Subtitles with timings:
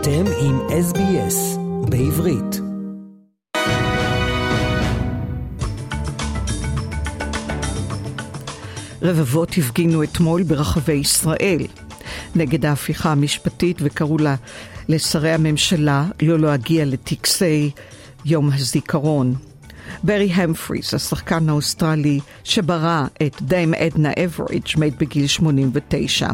[0.00, 2.60] אתם עם SBS בעברית.
[9.02, 11.66] רבבות הפגינו אתמול ברחבי ישראל
[12.34, 14.34] נגד ההפיכה המשפטית וקראו לה
[14.88, 17.70] לשרי הממשלה לא להגיע לטקסי
[18.24, 19.34] יום הזיכרון.
[20.02, 26.28] ברי המפריס, השחקן האוסטרלי שברא את דיים עדנה אברידג', מת בגיל 89.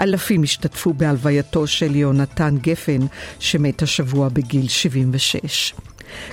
[0.00, 3.00] אלפים השתתפו בהלווייתו של יונתן גפן,
[3.38, 5.74] שמת השבוע בגיל 76.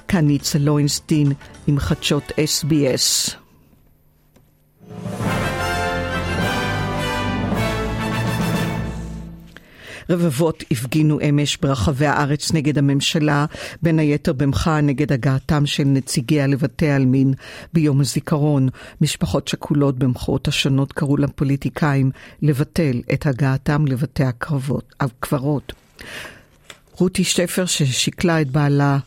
[0.08, 1.32] כאן ניצה לוינסטין
[1.68, 3.47] עם חדשות SBS.
[10.10, 13.46] רבבות הפגינו אמש ברחבי הארץ נגד הממשלה,
[13.82, 17.34] בין היתר במחאה נגד הגעתם של נציגיה לבתי העלמין
[17.74, 18.70] ביום הזיכרון.
[19.02, 22.12] משפחות שכולות במחאות השונות קראו לפוליטיקאים
[22.42, 24.24] לבטל את הגעתם לבתי
[25.00, 25.74] הקברות.
[26.98, 28.98] רותי שטפר ששיקלה את בעלה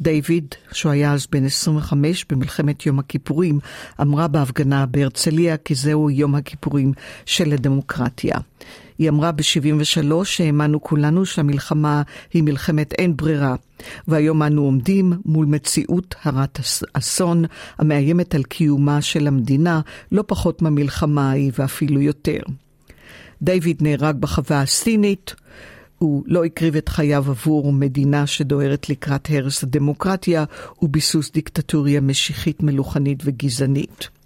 [0.00, 3.58] דיוויד, שהוא היה אז בן 25 במלחמת יום הכיפורים,
[4.00, 6.92] אמרה בהפגנה בהרצליה כי זהו יום הכיפורים
[7.26, 8.36] של הדמוקרטיה.
[9.00, 13.54] היא אמרה ב-73 שהאמנו כולנו שהמלחמה היא מלחמת אין ברירה,
[14.08, 16.58] והיום אנו עומדים מול מציאות הרת
[16.92, 17.44] אסון
[17.78, 19.80] המאיימת על קיומה של המדינה
[20.12, 22.40] לא פחות מהמלחמה ההיא ואפילו יותר.
[23.42, 25.34] דיוויד נהרג בחווה הסינית,
[25.98, 30.44] הוא לא הקריב את חייו עבור מדינה שדוהרת לקראת הרס הדמוקרטיה
[30.82, 34.19] וביסוס דיקטטוריה משיחית מלוכנית וגזענית.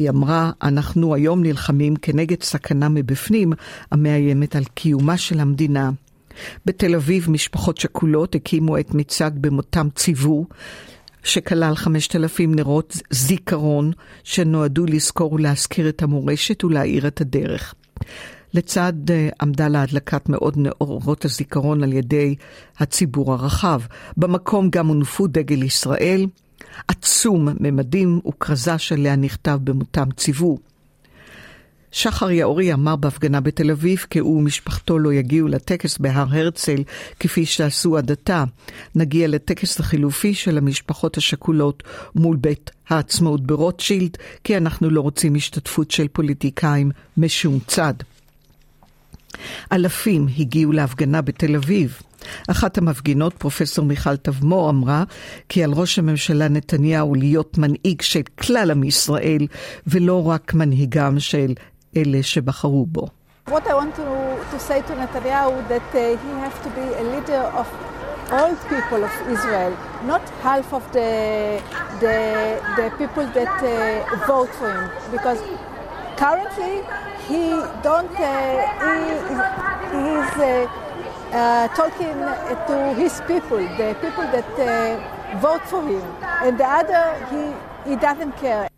[0.00, 3.52] היא אמרה, אנחנו היום נלחמים כנגד סכנה מבפנים
[3.90, 5.90] המאיימת על קיומה של המדינה.
[6.66, 10.46] בתל אביב משפחות שכולות הקימו את מיצג במותם ציוו,
[11.22, 13.92] שכלל 5,000 נרות זיכרון
[14.24, 17.74] שנועדו לזכור ולהזכיר את המורשת ולהאיר את הדרך.
[18.54, 22.34] לצד uh, עמדה להדלקת מאוד נאורות הזיכרון על ידי
[22.78, 23.80] הציבור הרחב.
[24.16, 26.26] במקום גם הונפו דגל ישראל,
[26.88, 30.58] עצום ממדים וכרזה שעליה נכתב במותם ציוו.
[31.92, 36.82] שחר יאורי אמר בהפגנה בתל אביב כי הוא ומשפחתו לא יגיעו לטקס בהר הרצל
[37.20, 38.44] כפי שעשו עד עתה.
[38.94, 41.82] נגיע לטקס החילופי של המשפחות השכולות
[42.14, 47.94] מול בית העצמאות ברוטשילד, כי אנחנו לא רוצים השתתפות של פוליטיקאים משום צד.
[49.72, 52.02] אלפים הגיעו להפגנה בתל אביב.
[52.48, 55.04] אחת המפגינות, פרופסור מיכל תבמור, אמרה
[55.48, 59.46] כי על ראש הממשלה נתניהו להיות מנהיג של כלל עם ישראל,
[59.86, 61.54] ולא רק מנהיגם של
[61.96, 63.06] אלה שבחרו בו.
[63.48, 64.08] What I want to,
[64.52, 67.68] to say to Netanyahu that uh, he has to be a leader of
[68.36, 69.72] all people of Israel,
[70.12, 71.10] not half of the,
[71.98, 72.18] the,
[72.78, 74.88] the people that uh, vote for him.
[75.10, 75.40] Because
[76.16, 76.74] currently
[77.30, 77.44] he
[77.82, 79.02] don't, he,
[79.94, 80.66] he is uh,
[81.32, 82.16] uh, talking
[82.66, 86.02] to his people, the people that uh, vote for him,
[86.42, 88.69] and the other he, he doesn't care.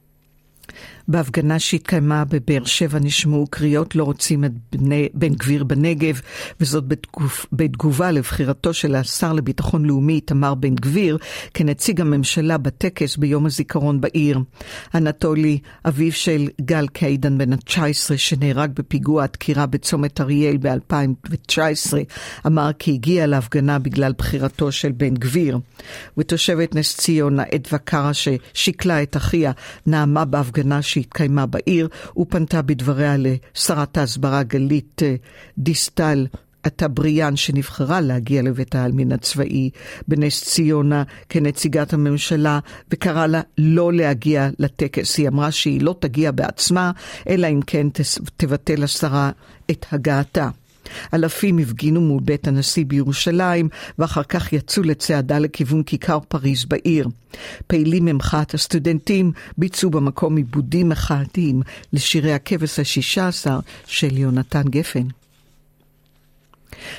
[1.09, 6.21] בהפגנה שהתקיימה בבאר שבע נשמעו קריאות לא רוצים את בני, בן גביר בנגב,
[6.61, 11.19] וזאת בתגוב, בתגובה לבחירתו של השר לביטחון לאומי איתמר בן גביר
[11.55, 14.39] כנציג הממשלה בטקס ביום הזיכרון בעיר.
[14.95, 15.59] אנטולי,
[15.89, 21.95] אביו של גל קיידן בן ה-19 שנהרג בפיגוע הדקירה בצומת אריאל ב-2019,
[22.47, 25.59] אמר כי הגיע להפגנה בגלל בחירתו של בן גביר.
[26.19, 29.53] ותושבת נס ציונה אדווה קרא ששיקלה את אחיה
[29.87, 35.15] נעמה בהפגנה שהתקיימה בעיר ופנתה בדבריה לשרת ההסברה גלית אה,
[35.59, 36.27] דיסטל
[36.65, 39.71] הטבריאן שנבחרה להגיע לבית העלמין הצבאי
[40.09, 42.59] בנס ציונה כנציגת הממשלה
[42.91, 45.19] וקראה לה לא להגיע לטקס.
[45.19, 46.91] היא אמרה שהיא לא תגיע בעצמה,
[47.29, 47.87] אלא אם כן
[48.37, 49.31] תבטל השרה
[49.71, 50.49] את הגעתה.
[51.15, 57.09] אלפים הפגינו מול בית הנשיא בירושלים, ואחר כך יצאו לצעדה לכיוון כיכר פריז בעיר.
[57.67, 61.63] פעילים ממחאת הסטודנטים ביצעו במקום עיבודים מחאתיים
[61.93, 65.22] לשירי הכבש השישה עשר של יונתן גפן.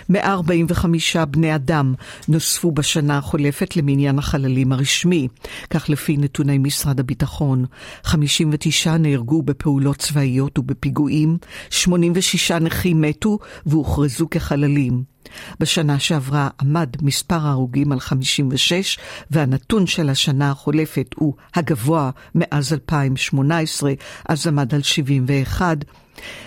[0.10, 1.94] 145 בני אדם
[2.28, 5.28] נוספו בשנה החולפת למניין החללים הרשמי,
[5.70, 7.66] כך לפי נתוני משרד הביטחון.
[8.04, 11.38] 59 נהרגו בפעולות צבאיות ובפיגועים,
[11.70, 15.13] 86 נכים מתו והוכרזו כחללים.
[15.60, 18.98] בשנה שעברה עמד מספר ההרוגים על 56,
[19.32, 23.94] והנתון של השנה החולפת הוא הגבוה מאז 2018,
[24.30, 25.78] אז עמד על 71.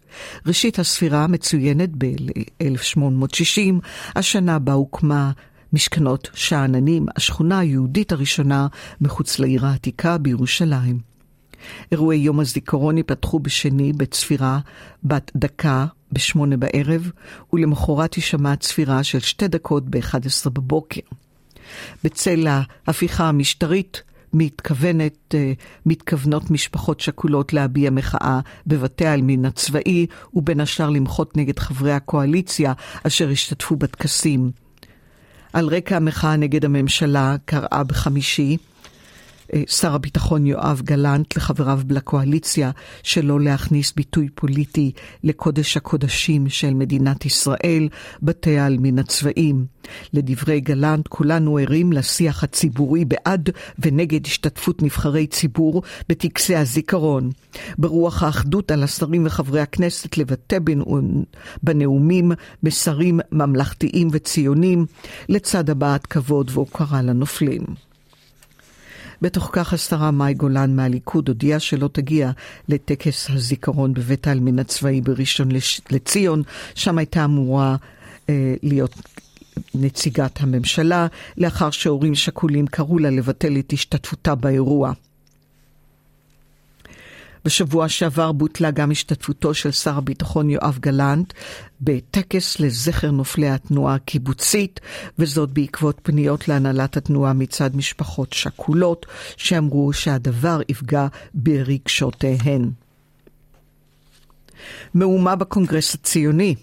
[0.46, 3.74] ראשית הספירה מצוינת ב-1860,
[4.16, 5.30] השנה בה הוקמה
[5.72, 8.66] משכנות שאננים, השכונה היהודית הראשונה
[9.00, 11.15] מחוץ לעיר העתיקה בירושלים.
[11.92, 14.58] אירועי יום הזיכרון ייפתחו בשני בצפירה
[15.04, 17.10] בת דקה בשמונה בערב,
[17.52, 21.00] ולמחרת תישמע צפירה של שתי דקות ב-11 בבוקר.
[22.04, 24.02] בצל ההפיכה המשטרית
[24.32, 25.52] מתכוונת, אה,
[25.86, 32.72] מתכוונות משפחות שכולות להביע מחאה בבתי העלמין הצבאי, ובין השאר למחות נגד חברי הקואליציה
[33.02, 34.50] אשר השתתפו בטקסים.
[35.52, 38.56] על רקע המחאה נגד הממשלה קראה בחמישי
[39.66, 42.70] שר הביטחון יואב גלנט לחבריו לקואליציה
[43.02, 44.92] שלא להכניס ביטוי פוליטי
[45.24, 47.88] לקודש הקודשים של מדינת ישראל,
[48.22, 49.66] בתי העלמין הצבאיים.
[50.12, 57.30] לדברי גלנט, כולנו ערים לשיח הציבורי בעד ונגד השתתפות נבחרי ציבור בטקסי הזיכרון.
[57.78, 60.58] ברוח האחדות על השרים וחברי הכנסת לבטא
[61.62, 62.32] בנאומים
[62.62, 64.86] מסרים ממלכתיים וציונים,
[65.28, 67.85] לצד הבעת כבוד והוקרה לנופלים.
[69.22, 72.30] בתוך כך השרה מאי גולן מהליכוד הודיעה שלא תגיע
[72.68, 75.48] לטקס הזיכרון בבית העלמין הצבאי בראשון
[75.90, 76.42] לציון,
[76.74, 77.76] שם הייתה אמורה
[78.28, 78.94] אה, להיות
[79.74, 84.92] נציגת הממשלה, לאחר שהורים שכולים קראו לה לבטל את השתתפותה באירוע.
[87.46, 91.32] בשבוע שעבר בוטלה גם השתתפותו של שר הביטחון יואב גלנט
[91.80, 94.80] בטקס לזכר נופלי התנועה הקיבוצית,
[95.18, 99.06] וזאת בעקבות פניות להנהלת התנועה מצד משפחות שכולות,
[99.36, 102.70] שאמרו שהדבר יפגע ברגשותיהן.
[104.94, 106.54] מהומה בקונגרס הציוני.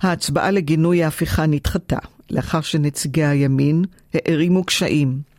[0.00, 1.98] ההצבעה לגינוי ההפיכה נדחתה,
[2.30, 3.84] לאחר שנציגי הימין
[4.14, 5.29] הערימו קשיים.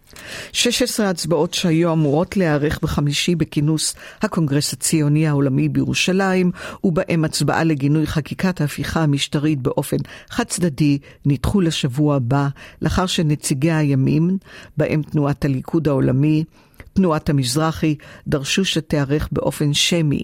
[0.52, 6.52] 16 הצבעות שהיו אמורות להיערך בחמישי בכינוס הקונגרס הציוני העולמי בירושלים,
[6.84, 9.98] ובהם הצבעה לגינוי חקיקת ההפיכה המשטרית באופן
[10.30, 12.48] חד צדדי, נדחו לשבוע הבא,
[12.82, 14.38] לאחר שנציגי הימים,
[14.78, 16.44] בהם תנועת הליכוד העולמי,
[16.94, 17.96] תנועת המזרחי
[18.28, 20.22] דרשו שתיערך באופן שמי.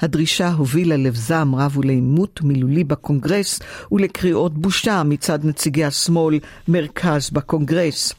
[0.00, 3.60] הדרישה הובילה לבזעם רב ולעימות מילולי בקונגרס
[3.92, 6.38] ולקריאות בושה מצד נציגי השמאל
[6.68, 8.12] מרכז בקונגרס.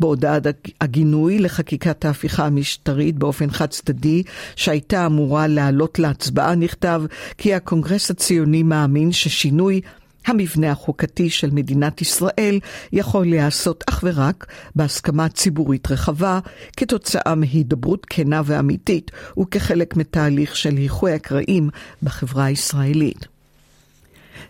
[0.00, 0.42] בהודעת
[0.80, 4.22] הגינוי לחקיקת ההפיכה המשטרית באופן חד צדדי
[4.56, 7.02] שהייתה אמורה לעלות להצבעה נכתב
[7.38, 9.80] כי הקונגרס הציוני מאמין ששינוי
[10.28, 12.58] המבנה החוקתי של מדינת ישראל
[12.92, 16.38] יכול להיעשות אך ורק בהסכמה ציבורית רחבה,
[16.76, 19.10] כתוצאה מהידברות כנה ואמיתית
[19.40, 21.70] וכחלק מתהליך של איחוי הקרעים
[22.02, 23.37] בחברה הישראלית.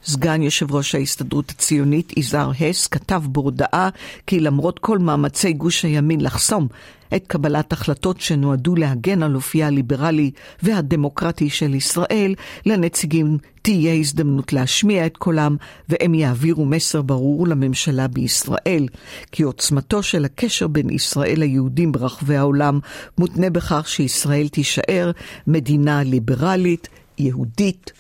[0.05, 3.88] סגן יושב ראש ההסתדרות הציונית יזהר הס כתב בהודעה
[4.26, 6.69] כי למרות כל מאמצי גוש הימין לחסום
[7.17, 10.31] את קבלת החלטות שנועדו להגן על אופייה הליברלי
[10.62, 12.35] והדמוקרטי של ישראל,
[12.67, 15.56] לנציגים תהיה הזדמנות להשמיע את קולם,
[15.88, 18.87] והם יעבירו מסר ברור לממשלה בישראל,
[19.32, 22.81] כי עוצמתו של הקשר בין ישראל ליהודים ברחבי העולם
[23.19, 25.11] מותנה בכך שישראל תישאר
[25.46, 26.88] מדינה ליברלית,
[27.19, 27.93] יהודית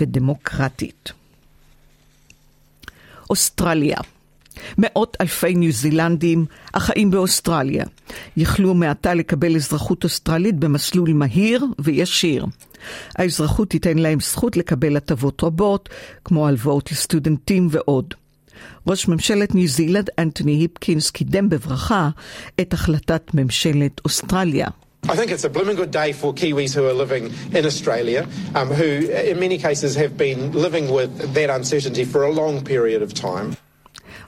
[0.00, 1.17] ודמוקרטית.
[3.30, 3.96] אוסטרליה.
[4.78, 7.84] מאות אלפי ניו זילנדים החיים באוסטרליה
[8.36, 12.46] יכלו מעתה לקבל אזרחות אוסטרלית במסלול מהיר וישיר.
[13.16, 15.88] האזרחות תיתן להם זכות לקבל הטבות רבות,
[16.24, 18.14] כמו הלוואות לסטודנטים ועוד.
[18.86, 22.08] ראש ממשלת ניו זילנד אנטוני היפקינס קידם בברכה
[22.60, 24.68] את החלטת ממשלת אוסטרליה.
[25.09, 28.25] I think it's a blooming good day for Kiwis who are living in Australia,
[28.55, 33.01] um, who in many cases have been living with that uncertainty for a long period
[33.01, 33.55] of time.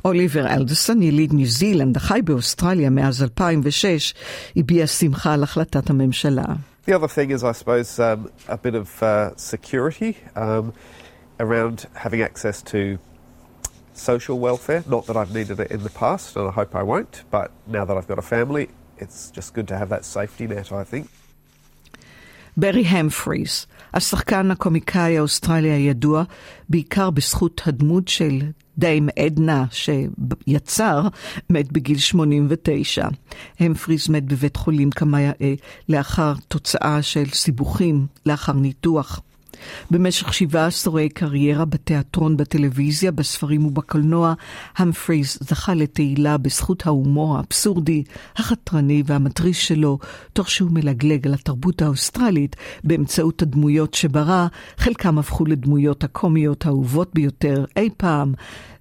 [0.06, 4.14] אוליבר אלדסון, יליד ניו זילנד, החי באוסטרליה מאז 2006,
[4.56, 6.44] הביע שמחה על החלטת הממשלה.
[6.88, 10.72] The other thing is, I suppose, um, a bit of uh, security um,
[11.40, 13.00] around having access to
[13.94, 14.84] social welfare.
[14.88, 17.86] Not that I've needed it in the past, and I hope I won't, but now
[17.86, 18.70] that I've got a family,
[19.03, 21.07] it's just good to have that safety net, I think.
[22.57, 26.23] ברי המפריס, השחקן הקומיקאי האוסטרלי הידוע,
[26.69, 28.43] בעיקר בזכות הדמות של
[28.79, 31.09] דיים עדנה שיצר,
[31.51, 33.09] מת בגיל 89.
[33.61, 35.19] המפריס מת בבית חולים כמה
[35.89, 39.21] לאחר תוצאה של סיבוכים לאחר ניתוח.
[39.91, 44.35] במשך שבעה עשורי קריירה בתיאטרון, בטלוויזיה, בספרים ובקולנוע,
[44.77, 48.03] המפריז זכה לתהילה בזכות ההומור האבסורדי,
[48.37, 49.99] החתרני והמתריס שלו,
[50.33, 57.65] תוך שהוא מלגלג על התרבות האוסטרלית באמצעות הדמויות שברא, חלקם הפכו לדמויות הקומיות האהובות ביותר
[57.77, 58.35] אי פעם.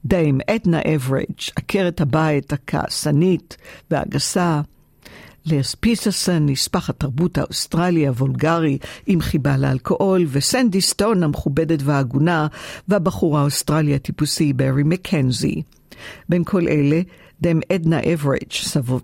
[0.06, 1.24] דיים עדנה אברג',
[1.56, 3.58] עקרת הבית הכעסנית
[3.92, 4.62] והגסה,
[5.52, 8.78] לס פטרסון, נספח התרבות האוסטרלי הוולגרי
[9.08, 12.48] עם חיבה לאלכוהול, וסנדי סטון המכובדת וההגונה,
[12.88, 15.62] והבחור האוסטרלי הטיפוסי ברי מקנזי.
[16.30, 17.02] בין כל אלה,
[17.42, 18.38] דיים עדנה אברג'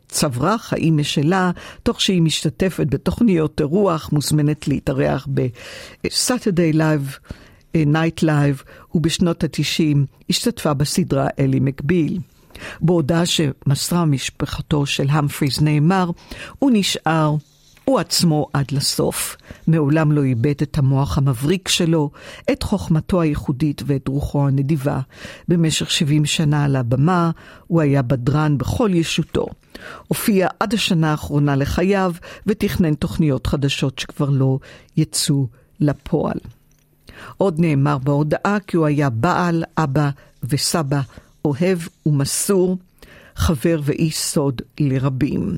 [0.08, 1.52] צברה חיים משלה,
[1.84, 7.34] תוך שהיא משתתפת בתוכניות אירוח, מוזמנת להתארח ב-Saturday Live,
[7.75, 8.64] Night Live,
[8.96, 9.98] ובשנות ה-90
[10.30, 12.20] השתתפה בסדרה אלי מקביל.
[12.82, 16.10] בהודעה שמסרה משפחתו של המפריז נאמר,
[16.60, 17.36] הוא נשאר
[17.86, 19.36] הוא עצמו עד לסוף.
[19.68, 22.12] מעולם לא איבד את המוח המבריק שלו,
[22.52, 25.00] את חוכמתו הייחודית ואת רוחו הנדיבה.
[25.48, 27.32] במשך 70 שנה על הבמה,
[27.68, 29.46] הוא היה בדרן בכל ישותו.
[30.08, 32.14] הופיע עד השנה האחרונה לחייו,
[32.48, 34.60] ותכנן תוכניות חדשות שכבר לא
[34.98, 35.48] יצאו
[35.80, 36.38] לפועל.
[37.38, 40.10] עוד נאמר בהודעה כי הוא היה בעל, אבא
[40.44, 41.02] וסבא
[41.46, 42.78] אוהב ומסור,
[43.36, 45.58] חבר ואיש סוד לרבים.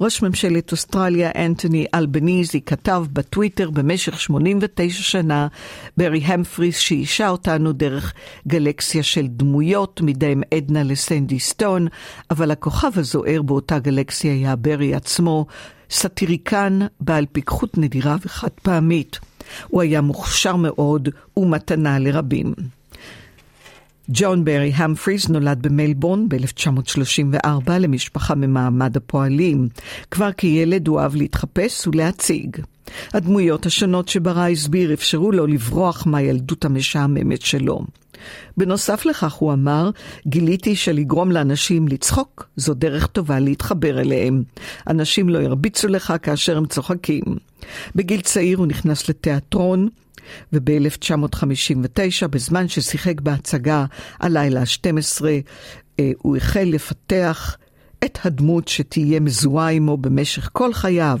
[0.00, 5.48] ראש ממשלת אוסטרליה אנטוני אלבניזי כתב בטוויטר במשך 89 שנה,
[5.96, 8.12] ברי המפריס שאישה אותנו דרך
[8.48, 11.86] גלקסיה של דמויות, מדיים עדנה לסנדי סטון,
[12.30, 15.46] אבל הכוכב הזוהר באותה גלקסיה היה ברי עצמו,
[15.90, 19.18] סאטיריקן בעל פיקחות נדירה וחד פעמית.
[19.68, 22.54] הוא היה מוכשר מאוד ומתנה לרבים.
[24.12, 29.68] ג'ון ברי המפריז נולד במלבורן ב-1934 למשפחה ממעמד הפועלים.
[30.10, 32.56] כבר כילד הוא אהב להתחפש ולהציג.
[33.12, 37.80] הדמויות השונות שברא הסביר אפשרו לו לברוח מהילדות המשעממת שלו.
[38.56, 39.90] בנוסף לכך הוא אמר,
[40.26, 44.42] גיליתי שלגרום לאנשים לצחוק זו דרך טובה להתחבר אליהם.
[44.86, 47.22] אנשים לא ירביצו לך כאשר הם צוחקים.
[47.94, 49.88] בגיל צעיר הוא נכנס לתיאטרון,
[50.52, 53.84] וב-1959, בזמן ששיחק בהצגה
[54.20, 55.24] הלילה ה-12,
[56.00, 57.56] אה, הוא החל לפתח
[58.04, 61.18] את הדמות שתהיה מזוהה עמו במשך כל חייו,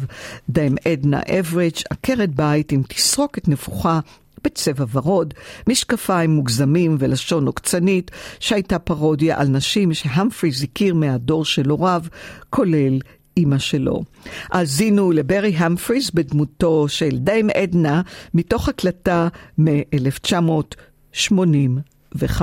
[0.48, 4.00] דיים עדנה אברג', עקרת בית עם תסרוקת נפוחה
[4.44, 5.34] בצבע ורוד,
[5.68, 12.02] משקפיים מוגזמים ולשון עוקצנית, שהייתה פרודיה על נשים שהמפריז הכיר מהדור של הוריו,
[12.50, 12.98] כולל
[13.36, 14.02] אימא שלו.
[14.50, 18.00] האזינו לברי המפריס בדמותו של דיים עדנה
[18.34, 22.42] מתוך הקלטה מ-1985.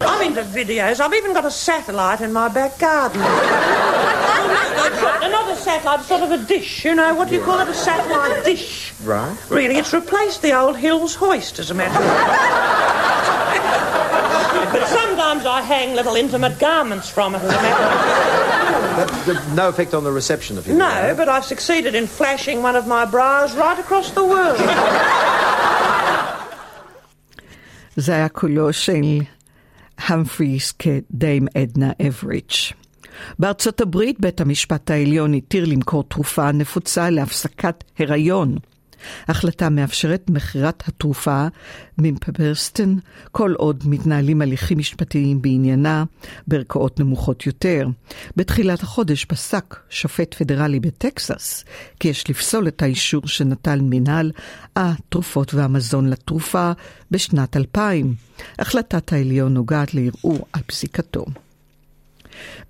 [0.00, 1.00] I'm into videos.
[1.00, 3.20] I've even got a satellite in my back garden.
[5.22, 7.14] Another satellite, sort of a dish, you know.
[7.14, 7.68] What do you call it?
[7.68, 8.92] A satellite dish.
[9.02, 9.36] Right.
[9.48, 12.62] Really, it's replaced the old Hills hoist, as a matter of fact.
[14.72, 18.43] but sometimes I hang little intimate garments from it, as a matter of fact.
[18.98, 19.10] That,
[19.62, 22.84] no effect on the reception of your No, but I've succeeded in flashing one of
[22.86, 24.60] my bras right across the world.
[27.96, 29.20] זה היה קולו של
[29.98, 32.72] המפריס כדיים עדנה אבריץ'.
[33.38, 38.58] בארצות הברית בית המשפט העליון התיר למכור תרופה נפוצה להפסקת הריון.
[39.28, 41.46] ההחלטה מאפשרת מכירת התרופה
[41.98, 42.94] ממפרסטן
[43.32, 46.04] כל עוד מתנהלים הליכים משפטיים בעניינה
[46.46, 47.86] בערכאות נמוכות יותר.
[48.36, 51.64] בתחילת החודש פסק שופט פדרלי בטקסס
[52.00, 54.32] כי יש לפסול את האישור שנטל מינהל
[54.76, 56.72] התרופות והמזון לתרופה
[57.10, 58.14] בשנת 2000.
[58.58, 61.24] החלטת העליון נוגעת לערעור על פסיקתו.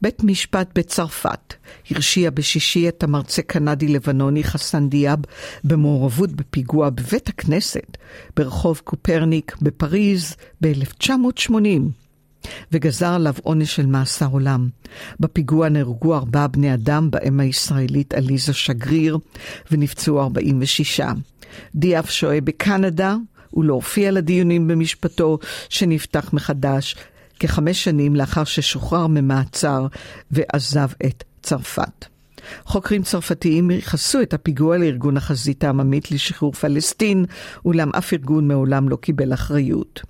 [0.00, 1.54] בית משפט בצרפת
[1.90, 5.18] הרשיע בשישי את המרצה קנדי-לבנוני חסן דיאב
[5.64, 7.96] במעורבות בפיגוע בבית הכנסת
[8.36, 11.54] ברחוב קופרניק בפריז ב-1980.
[12.72, 14.68] וגזר עליו עונש של מאסר עולם.
[15.20, 19.18] בפיגוע נהרגו ארבעה בני אדם, בהם הישראלית עליזה שגריר,
[19.70, 21.00] ונפצעו 46.
[21.74, 23.16] דיאב שוהה בקנדה,
[23.50, 26.96] הוא לא הופיע לדיונים במשפטו, שנפתח מחדש
[27.44, 29.86] כחמש שנים לאחר ששוחרר ממעצר
[30.30, 32.04] ועזב את צרפת.
[32.64, 37.24] חוקרים צרפתיים ייחסו את הפיגוע לארגון החזית העממית לשחרור פלסטין,
[37.64, 40.02] אולם אף ארגון מעולם לא קיבל אחריות.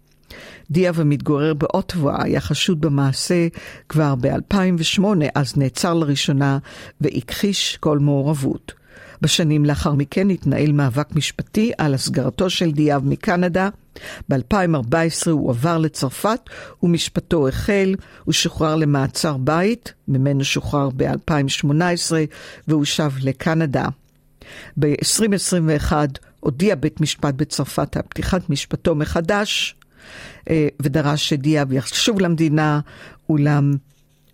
[0.71, 3.49] דיאב המתגורר באוטווה היה חשוד במעשה
[3.89, 6.59] כבר ב-2008, אז נעצר לראשונה
[7.01, 8.73] והכחיש כל מעורבות.
[9.23, 13.69] בשנים לאחר מכן התנהל מאבק משפטי על הסגרתו של דיאב מקנדה.
[14.29, 16.41] ב-2014 הוא עבר לצרפת
[16.83, 22.13] ומשפטו החל, הוא שוחרר למעצר בית, ממנו שוחרר ב-2018
[22.69, 23.87] והוא שב לקנדה.
[24.81, 25.93] ב-2021
[26.41, 29.77] הודיע בית משפט בצרפת על פתיחת משפטו מחדש,
[30.51, 32.81] אה, ודרש שדיאב ישוב למדינה,
[33.29, 33.73] אולם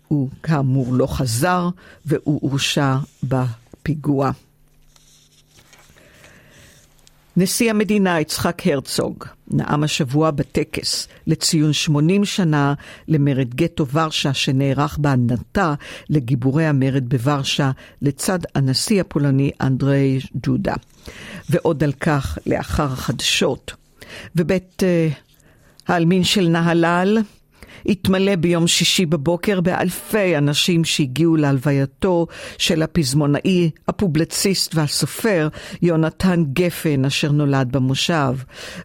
[0.07, 1.69] הוא כאמור לא חזר,
[2.05, 4.31] והוא הורשע בפיגוע.
[7.37, 12.73] נשיא המדינה יצחק הרצוג נאם השבוע בטקס לציון 80 שנה
[13.07, 15.73] למרד גטו ורשה שנערך בהנתה
[16.09, 17.71] לגיבורי המרד בוורשה
[18.01, 20.75] לצד הנשיא הפולני אנדרי ג'ודה.
[21.49, 23.73] ועוד על כך לאחר החדשות.
[24.35, 25.13] ובית uh,
[25.87, 27.17] העלמין של נהלל
[27.85, 35.47] התמלא ביום שישי בבוקר באלפי אנשים שהגיעו להלווייתו של הפזמונאי, הפובלציסט והסופר
[35.81, 38.35] יונתן גפן, אשר נולד במושב.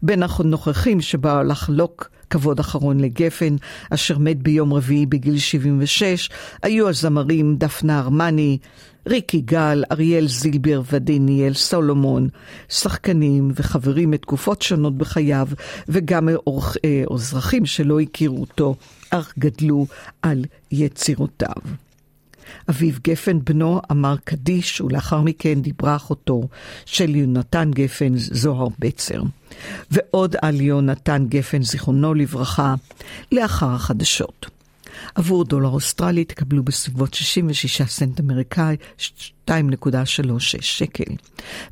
[0.03, 3.57] בין הנוכחים שבאו לחלוק כבוד אחרון לגפן,
[3.91, 6.31] אשר מת ביום רביעי בגיל 76,
[6.63, 8.59] היו הזמרים דפנה ארמני,
[9.07, 12.29] ריק יגאל, אריאל זילבר ודניאל סולומון,
[12.69, 15.49] שחקנים וחברים מתקופות שונות בחייו,
[15.89, 16.35] וגם אה,
[17.15, 18.75] אזרחים שלא הכירו אותו,
[19.11, 19.87] אך גדלו
[20.23, 21.63] על יצירותיו.
[22.71, 26.49] אביו גפן בנו אמר קדיש, ולאחר מכן דיברה אחותו
[26.87, 29.23] של יונתן גפן, זוהר בצר.
[29.91, 32.75] ועוד על יונתן גפן, זיכרונו לברכה,
[33.33, 34.47] לאחר החדשות.
[35.15, 41.15] עבור דולר אוסטרלי תקבלו בסביבות 66 סנט אמריקאי, 2.36 שקל.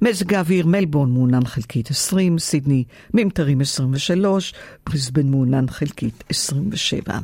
[0.02, 4.54] מזג האוויר מלבורן מעונן חלקית 20, סידני ממטרים 23,
[4.86, 7.18] בריסבן מעונן חלקית 27.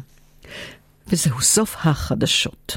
[1.09, 2.77] וזהו סוף החדשות.